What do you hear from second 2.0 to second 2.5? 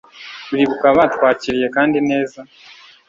neza